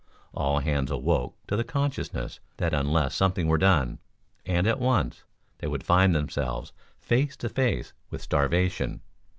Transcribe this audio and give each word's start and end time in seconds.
All 0.33 0.57
hands 0.61 0.89
awoke 0.89 1.35
to 1.45 1.55
the 1.55 1.63
consciousness 1.63 2.39
that 2.57 2.73
unless 2.73 3.13
something 3.13 3.47
were 3.47 3.59
done, 3.59 3.99
and 4.47 4.65
at 4.65 4.79
once, 4.79 5.25
they 5.59 5.67
would 5.67 5.83
find 5.83 6.15
themselves 6.15 6.73
face 6.97 7.37
to 7.37 7.49
face 7.49 7.93
with 8.09 8.23
starvation. 8.23 9.01